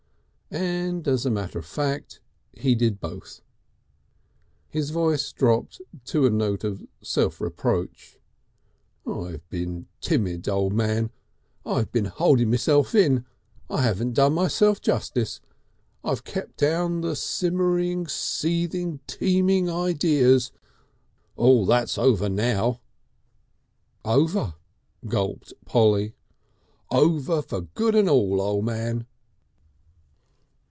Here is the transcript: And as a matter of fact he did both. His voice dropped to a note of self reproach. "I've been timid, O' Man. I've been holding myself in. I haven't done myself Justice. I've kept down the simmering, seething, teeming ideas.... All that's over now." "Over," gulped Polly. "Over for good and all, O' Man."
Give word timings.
And 0.53 1.07
as 1.07 1.25
a 1.25 1.31
matter 1.31 1.59
of 1.59 1.65
fact 1.65 2.19
he 2.51 2.75
did 2.75 2.99
both. 2.99 3.39
His 4.67 4.89
voice 4.89 5.31
dropped 5.31 5.79
to 6.07 6.25
a 6.25 6.29
note 6.29 6.65
of 6.65 6.85
self 7.01 7.39
reproach. 7.39 8.19
"I've 9.07 9.47
been 9.49 9.87
timid, 10.01 10.49
O' 10.49 10.69
Man. 10.69 11.09
I've 11.65 11.89
been 11.93 12.03
holding 12.03 12.49
myself 12.49 12.93
in. 12.93 13.23
I 13.69 13.83
haven't 13.83 14.11
done 14.15 14.33
myself 14.33 14.81
Justice. 14.81 15.39
I've 16.03 16.25
kept 16.25 16.57
down 16.57 16.99
the 16.99 17.15
simmering, 17.15 18.07
seething, 18.07 18.99
teeming 19.07 19.69
ideas.... 19.69 20.51
All 21.37 21.65
that's 21.65 21.97
over 21.97 22.27
now." 22.27 22.81
"Over," 24.03 24.55
gulped 25.07 25.53
Polly. 25.63 26.13
"Over 26.91 27.41
for 27.41 27.61
good 27.61 27.95
and 27.95 28.09
all, 28.09 28.41
O' 28.41 28.61
Man." 28.61 29.05